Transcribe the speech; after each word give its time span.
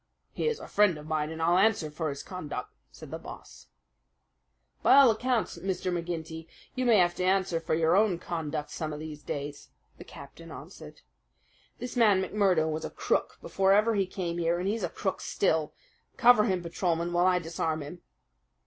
"He 0.33 0.47
is 0.47 0.59
a 0.59 0.67
friend 0.67 0.97
of 0.97 1.05
mine, 1.05 1.29
and 1.29 1.39
I'll 1.39 1.59
answer 1.59 1.91
for 1.91 2.09
his 2.09 2.23
conduct," 2.23 2.73
said 2.91 3.11
the 3.11 3.19
Boss. 3.19 3.67
"By 4.81 4.95
all 4.95 5.11
accounts, 5.11 5.59
Mr. 5.59 5.93
McGinty, 5.93 6.47
you 6.73 6.87
may 6.87 6.97
have 6.97 7.13
to 7.17 7.23
answer 7.23 7.59
for 7.59 7.75
your 7.75 7.95
own 7.95 8.17
conduct 8.17 8.71
some 8.71 8.93
of 8.93 8.99
these 8.99 9.21
days," 9.21 9.69
the 9.99 10.03
captain 10.03 10.49
answered. 10.51 11.01
"This 11.77 11.95
man 11.95 12.19
McMurdo 12.23 12.67
was 12.71 12.83
a 12.83 12.89
crook 12.89 13.37
before 13.43 13.73
ever 13.73 13.93
he 13.93 14.07
came 14.07 14.39
here, 14.39 14.57
and 14.57 14.67
he's 14.67 14.81
a 14.81 14.89
crook 14.89 15.21
still. 15.21 15.71
Cover 16.17 16.45
him, 16.45 16.63
Patrolman, 16.63 17.13
while 17.13 17.27
I 17.27 17.37
disarm 17.37 17.83
him." 17.83 18.01